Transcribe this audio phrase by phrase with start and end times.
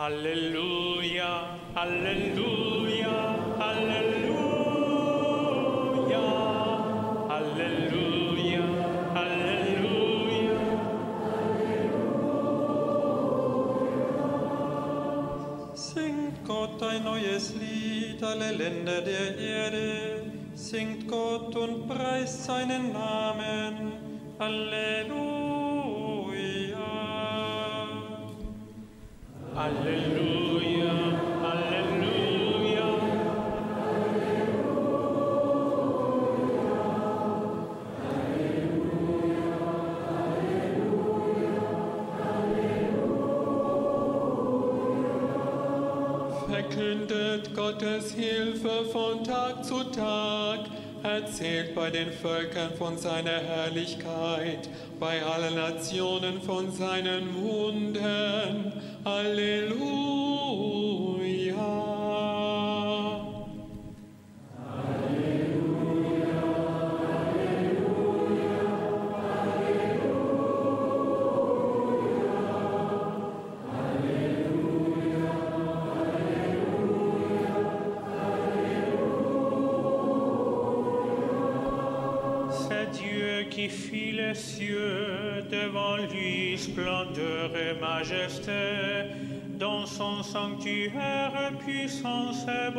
[0.00, 3.16] Halleluja, Halleluja,
[3.58, 4.22] Halleluja,
[7.28, 8.62] Halleluja,
[9.14, 10.56] Halleluja.
[15.74, 20.22] Singt Gott ein neues Lied, alle Länder der Erde.
[20.54, 23.92] Singt Gott und preist seinen Namen.
[24.38, 25.29] Halleluja.
[46.70, 50.60] Verkündet Gottes Hilfe von Tag zu Tag.
[51.02, 58.69] Erzählt bei den Völkern von seiner Herrlichkeit, bei allen Nationen von seinen Wundern.
[59.04, 59.80] Halleluja.
[82.50, 84.89] C'est Dieu qui fit les cieux,
[90.70, 92.70] sanctuaire puissance et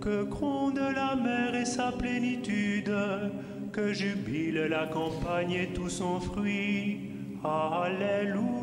[0.00, 2.94] que gronde la mer et sa plénitude,
[3.72, 7.10] que jubile la campagne et tout son fruit.
[7.42, 8.53] Alléluia.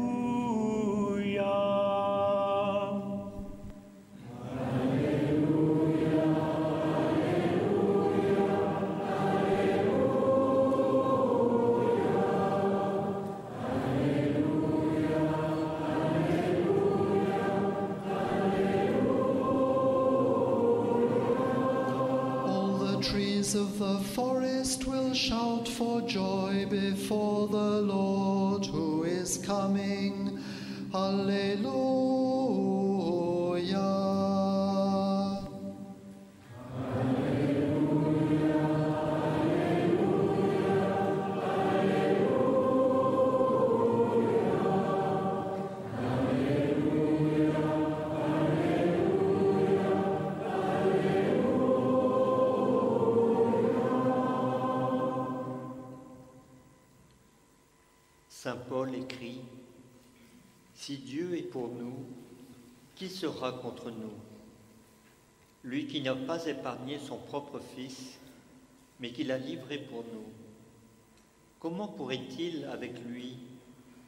[23.81, 26.40] The forest will shout for joy
[58.43, 59.39] Saint Paul écrit,
[60.73, 62.07] Si Dieu est pour nous,
[62.95, 64.15] qui sera contre nous?
[65.63, 68.17] Lui qui n'a pas épargné son propre Fils,
[68.99, 70.25] mais qui l'a livré pour nous.
[71.59, 73.37] Comment pourrait-il, avec lui,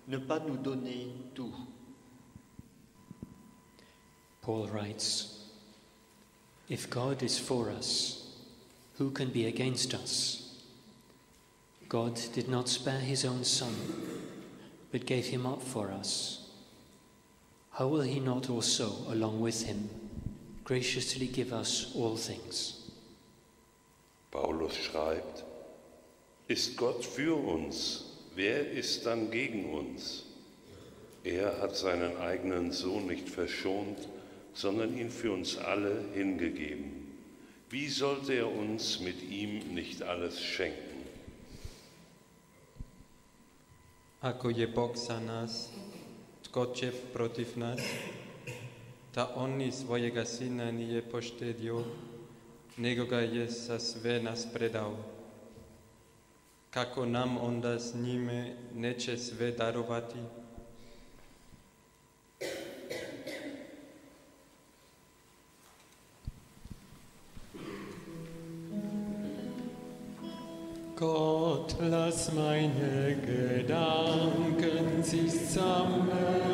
[0.07, 1.53] ne pas nous donner tout?
[4.41, 5.47] Paul writes
[6.71, 8.35] If God is for us,
[8.97, 10.43] who can be against us?
[11.87, 13.71] God did not spare his own Son,
[14.93, 16.51] but gave him up for us.
[17.71, 19.89] How will he not also, along with him,
[20.63, 22.91] graciously give us all things?
[24.29, 25.43] Paulus schreibt,
[26.47, 28.03] ist Gott für uns,
[28.35, 30.25] wer ist dann gegen uns?
[31.23, 33.97] Er hat seinen eigenen Sohn nicht verschont,
[34.53, 37.17] sondern ihn für uns alle hingegeben.
[37.71, 40.92] Wie sollte er uns mit ihm nicht alles schenken?
[44.23, 45.69] Ako je Bog za nas,
[46.43, 47.81] tko će protiv nas?
[49.15, 51.83] Da on ni svojega sina nije poštedio,
[52.77, 54.95] nego ga je za sve nas predao.
[56.69, 60.19] Kako nam onda s njime neće sve darovati?
[71.03, 76.52] Gott, lass meine Gedanken sich sammeln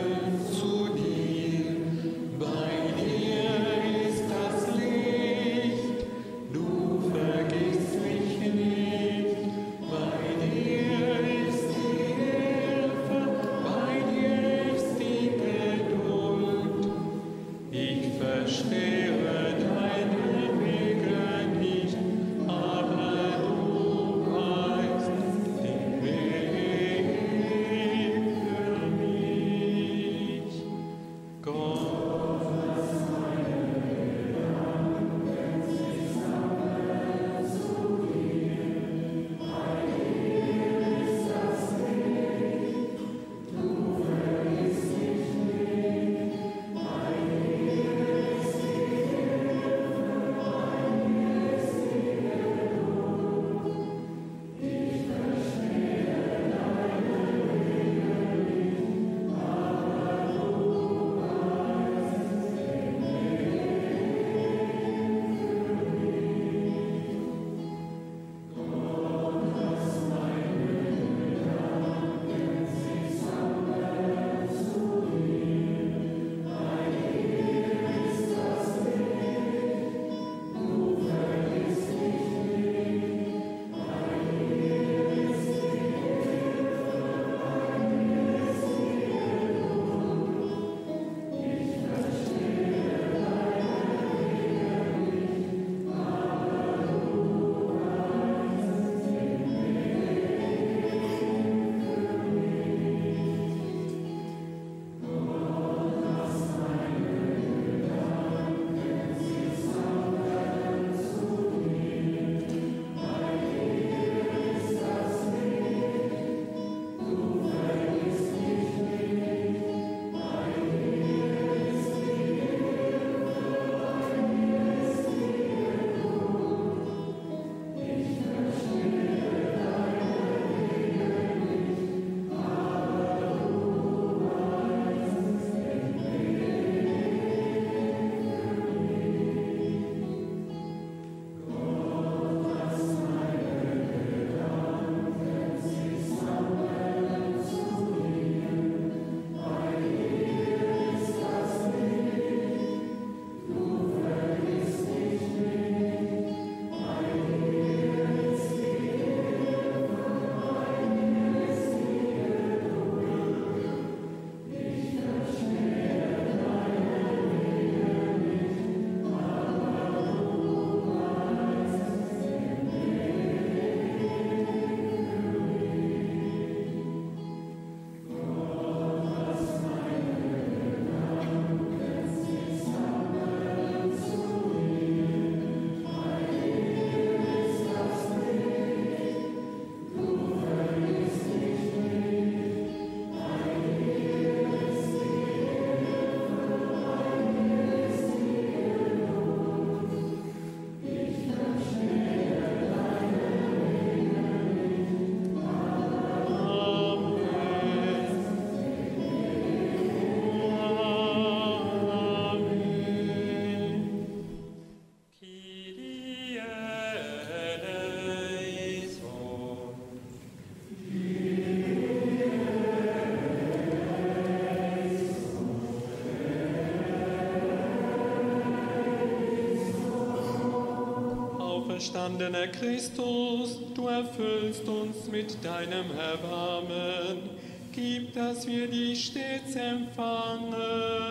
[232.19, 237.29] auferstandener Christus, du erfüllst uns mit deinem Erbarmen.
[237.71, 241.08] Gib, dass wir dich stets empfangen.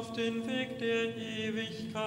[0.00, 2.00] Auf den Weg der Ewigkeit.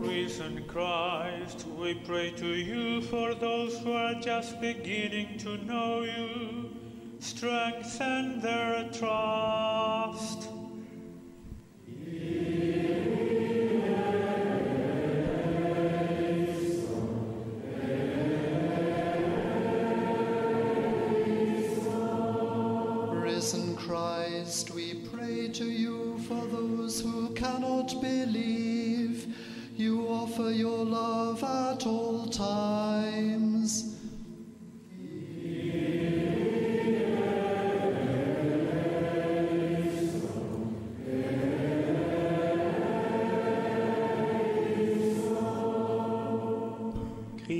[0.00, 6.70] Risen Christ, we pray to you for those who are just beginning to know you.
[7.18, 10.55] Strengthen their trust.
[27.94, 29.26] Believe.
[29.76, 33.96] You offer your love at all times.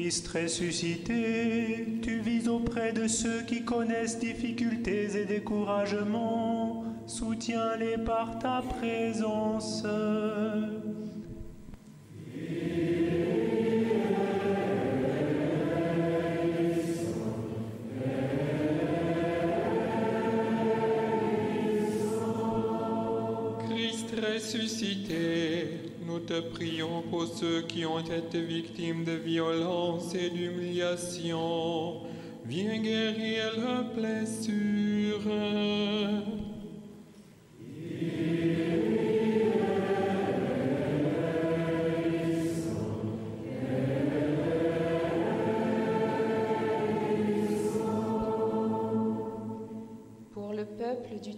[0.06, 6.55] Christ ressuscité, tu vis auprès de ceux qui connaissent difficultés et découragements.
[7.18, 9.82] Soutiens-les par ta présence.
[23.60, 31.94] Christ ressuscité, nous te prions pour ceux qui ont été victimes de violences et d'humiliations.
[32.44, 35.32] Viens guérir leurs blessures.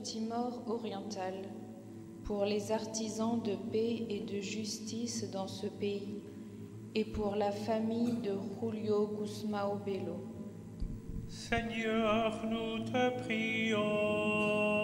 [0.02, 1.34] Timor oriental,
[2.24, 6.22] pour les artisans de paix et de justice dans ce pays,
[6.94, 10.16] et pour la famille de Julio Guzmao Bello.
[11.28, 14.77] Seigneur, nous te prions.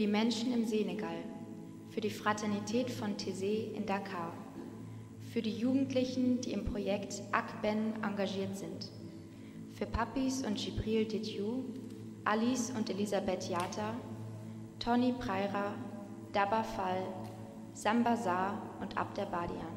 [0.00, 1.18] Die Menschen im Senegal,
[1.90, 4.32] für die Fraternität von Thésée in Dakar,
[5.30, 8.90] für die Jugendlichen, die im Projekt ACBEN engagiert sind,
[9.74, 11.64] für Papis und Gibril Didiou,
[12.24, 13.94] Alice und Elisabeth Yata,
[14.78, 15.74] Tony Preira,
[16.32, 17.06] Daba Fall,
[17.74, 19.76] Samba Saar und Abderbadian.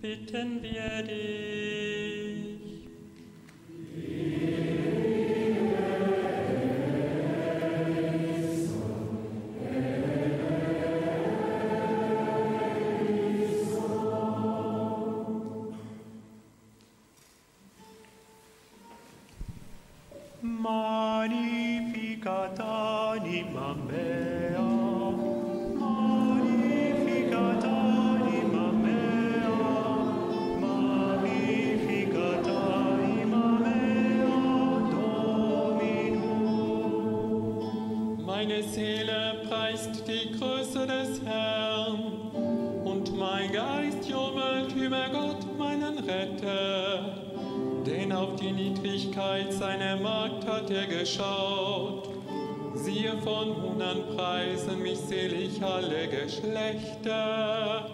[0.00, 2.57] Bitten wir dich.
[56.28, 57.88] Geschlechter.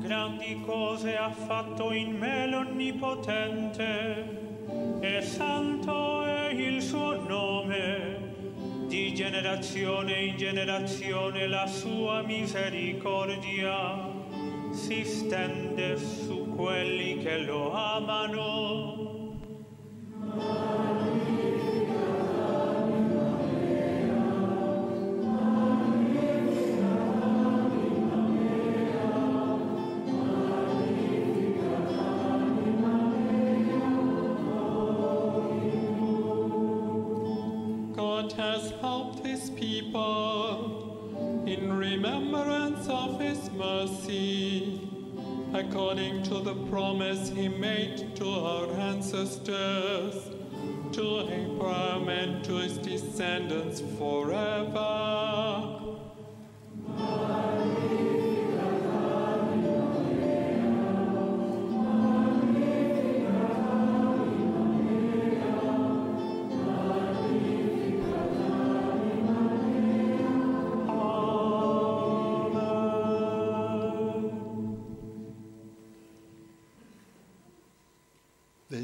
[0.00, 4.24] Grandi cose ha fatto in me l'Onnipotente,
[5.00, 7.47] e santo è il suo nome.
[9.18, 14.12] Generazione in generazione la sua misericordia
[14.70, 19.08] si stende su quelli che lo amano.
[46.28, 50.28] To the promise he made to our ancestors,
[50.92, 55.27] to Abraham and to his descendants forever.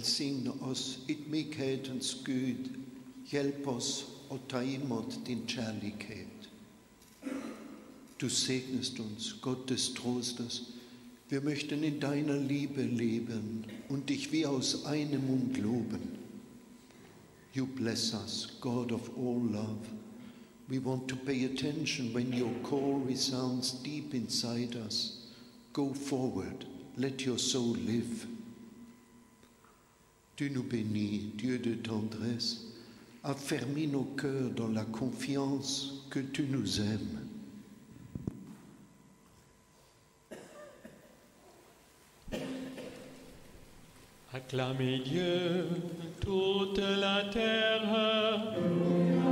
[0.05, 2.67] Velsigne oss ydmykhetens Gud.
[3.25, 6.49] Hjelp oss å ta imot din kjærlighet.
[8.21, 10.61] Du segnest uns, Gott des Trostes.
[11.31, 16.19] Wir möchten in deiner Liebe leben und dich wie aus einem Mund loben.
[17.55, 19.89] You bless us, God of all love.
[20.69, 25.31] We want to pay attention when your call resounds deep inside us.
[25.73, 26.67] Go forward,
[26.99, 28.34] let your soul live.
[30.37, 32.65] Tu nous bénis, Dieu de tendresse,
[33.23, 37.21] affermis nos cœurs dans la confiance que tu nous aimes.
[44.33, 45.69] Acclamez Dieu,
[46.21, 49.24] toute la terre.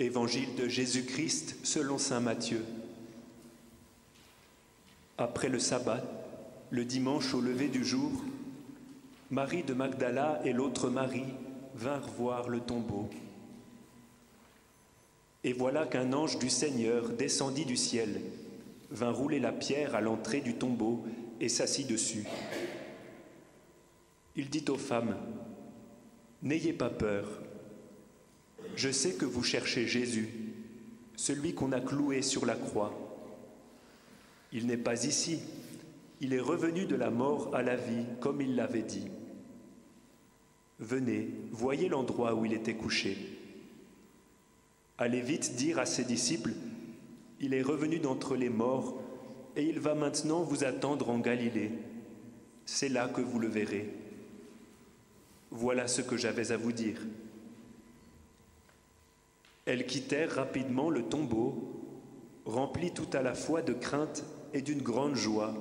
[0.00, 2.64] Évangile de Jésus-Christ selon Saint Matthieu.
[5.18, 6.02] Après le sabbat,
[6.70, 8.10] le dimanche au lever du jour,
[9.30, 11.34] Marie de Magdala et l'autre Marie
[11.74, 13.10] vinrent voir le tombeau.
[15.44, 18.22] Et voilà qu'un ange du Seigneur descendit du ciel,
[18.90, 21.04] vint rouler la pierre à l'entrée du tombeau
[21.40, 22.24] et s'assit dessus.
[24.34, 25.14] Il dit aux femmes,
[26.42, 27.42] N'ayez pas peur,
[28.76, 30.28] je sais que vous cherchez Jésus,
[31.16, 32.92] celui qu'on a cloué sur la croix.
[34.52, 35.40] Il n'est pas ici,
[36.20, 39.08] il est revenu de la mort à la vie, comme il l'avait dit.
[40.78, 43.16] Venez, voyez l'endroit où il était couché.
[44.98, 46.52] Allez vite dire à ses disciples,
[47.40, 49.00] il est revenu d'entre les morts,
[49.56, 51.72] et il va maintenant vous attendre en Galilée.
[52.66, 53.92] C'est là que vous le verrez.
[55.50, 57.00] Voilà ce que j'avais à vous dire.
[59.70, 61.80] Elles quittèrent rapidement le tombeau,
[62.44, 65.54] remplies tout à la fois de crainte et d'une grande joie,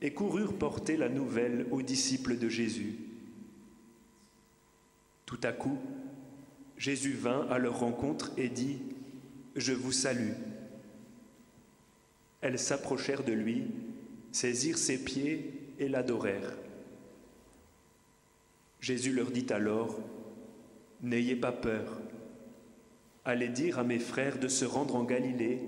[0.00, 2.96] et coururent porter la nouvelle aux disciples de Jésus.
[5.24, 5.78] Tout à coup,
[6.76, 8.80] Jésus vint à leur rencontre et dit,
[9.54, 10.32] Je vous salue.
[12.40, 13.66] Elles s'approchèrent de lui,
[14.32, 16.56] saisirent ses pieds et l'adorèrent.
[18.80, 20.00] Jésus leur dit alors,
[21.02, 22.00] N'ayez pas peur,
[23.24, 25.60] allez dire à mes frères de se rendre en Galilée,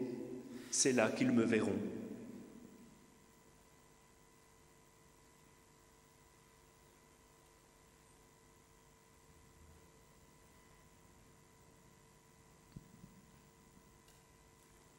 [0.70, 1.78] c'est là qu'ils me verront.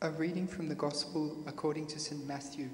[0.01, 2.27] A reading from the Gospel according to St.
[2.27, 2.69] Matthew.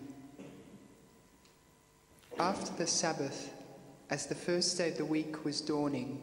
[2.37, 3.53] After the Sabbath,
[4.09, 6.19] as the first day of the week was dawning,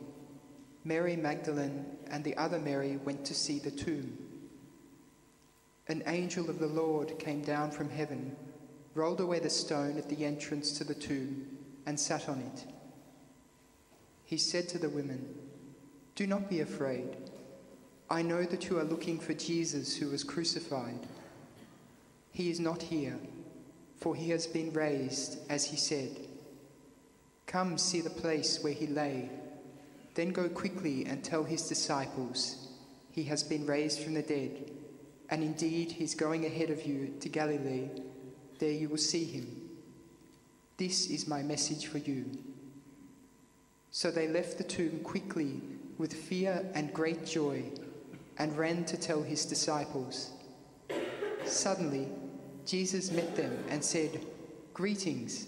[0.84, 4.16] Mary Magdalene and the other Mary went to see the tomb.
[5.88, 8.36] An angel of the Lord came down from heaven,
[8.94, 11.46] rolled away the stone at the entrance to the tomb,
[11.86, 12.64] and sat on it.
[14.24, 15.34] He said to the women,
[16.14, 17.16] Do not be afraid.
[18.10, 21.06] I know that you are looking for Jesus who was crucified.
[22.30, 23.18] He is not here,
[23.96, 26.28] for he has been raised, as he said.
[27.46, 29.30] Come see the place where he lay.
[30.18, 32.70] Then go quickly and tell his disciples,
[33.12, 34.72] He has been raised from the dead,
[35.30, 37.88] and indeed he's going ahead of you to Galilee.
[38.58, 39.70] There you will see him.
[40.76, 42.24] This is my message for you.
[43.92, 45.60] So they left the tomb quickly
[45.98, 47.62] with fear and great joy
[48.38, 50.32] and ran to tell his disciples.
[51.44, 52.08] Suddenly,
[52.66, 54.26] Jesus met them and said,
[54.74, 55.46] Greetings.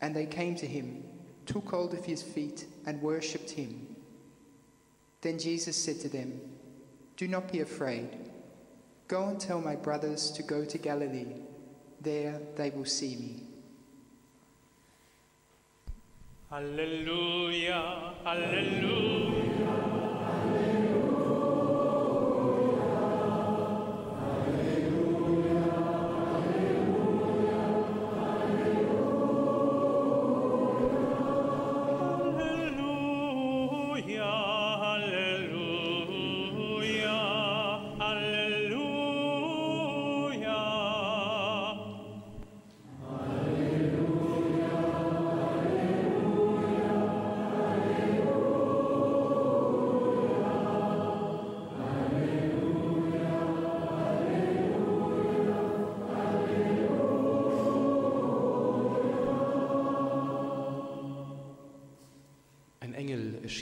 [0.00, 1.02] And they came to him,
[1.46, 3.86] took hold of his feet, and worshipped him.
[5.20, 6.40] Then Jesus said to them,
[7.16, 8.08] Do not be afraid.
[9.08, 11.34] Go and tell my brothers to go to Galilee.
[12.00, 13.42] There they will see me.
[16.50, 19.41] Alleluia, Alleluia.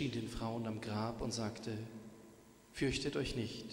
[0.00, 1.76] Erschien den Frauen am Grab und sagte,
[2.72, 3.66] Fürchtet euch nicht.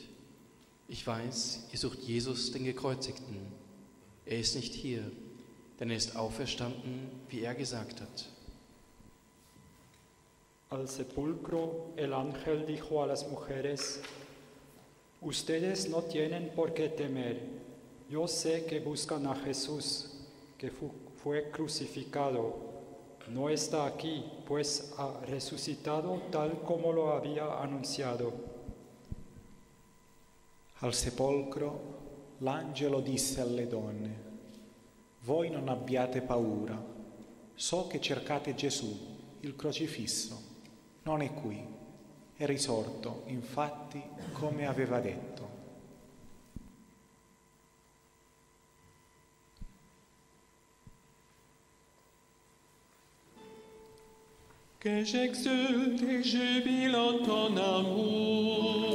[0.90, 3.38] Ich weiß, ihr sucht Jesus, den Gekreuzigten.
[4.26, 5.10] Er ist nicht hier,
[5.80, 8.26] denn er ist auferstanden, wie er gesagt hat.
[10.70, 14.02] Al sepulcro el ángel dijo a las mujeres,
[15.22, 17.40] Ustedes no tienen por qué temer.
[18.10, 20.10] Yo sé que buscan a Jesús,
[20.58, 20.92] que fu-
[21.24, 22.77] fue crucificado.
[23.30, 28.32] No está aquí, pues ha resucitado tal como lo había anunciado.
[30.80, 31.80] Al sepolcro
[32.40, 34.26] l'angelo disse alle donne,
[35.22, 36.82] Voi non abbiate paura,
[37.54, 38.96] so che cercate Gesù,
[39.42, 40.42] il crocifisso.
[41.04, 41.62] Non è qui,
[42.38, 45.57] è risorto, infatti, come aveva detto.
[54.80, 58.87] Que j'exulte et jubile en ton amour.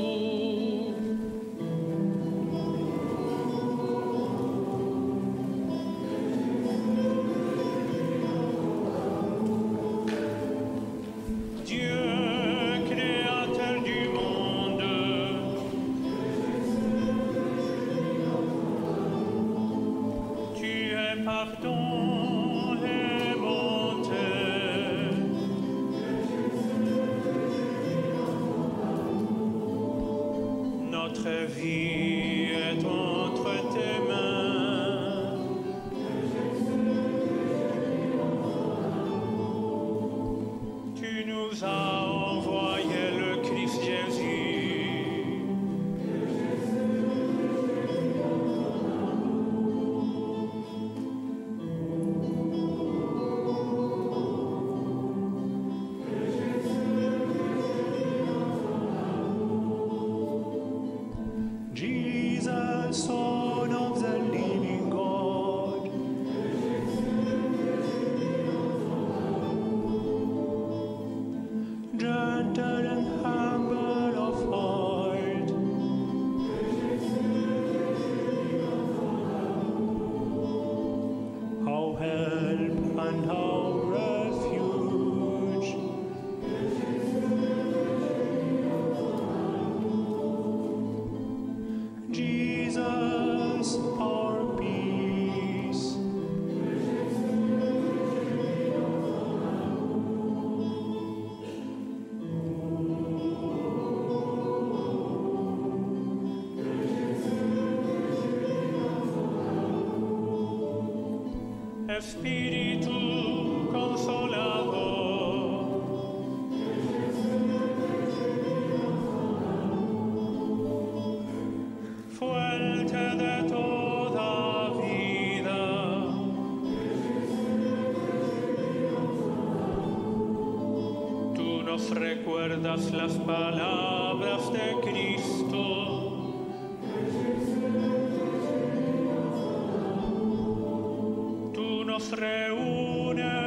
[141.93, 143.42] nos reúne.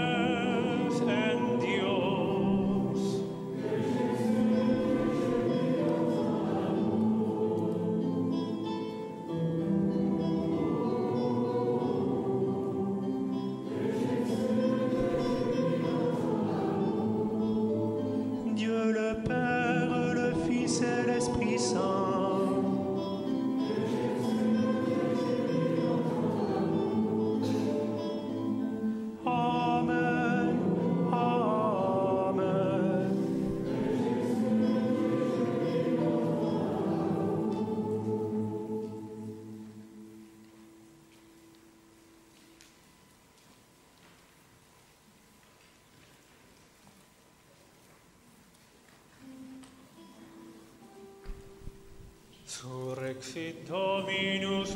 [53.35, 54.71] sit Dominus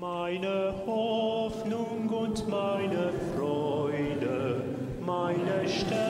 [0.00, 4.62] Meine Hoffnung und meine Freude,
[5.04, 6.09] meine Stärke.